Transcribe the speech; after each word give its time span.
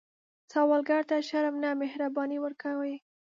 سوالګر 0.51 1.01
ته 1.09 1.15
شرم 1.29 1.55
نه، 1.63 1.69
مهرباني 1.81 2.37
ورکوئ 2.41 2.95